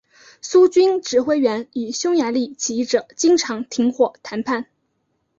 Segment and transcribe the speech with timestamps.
[0.41, 4.65] 苏军指挥员与匈牙利起义者经常停火谈判。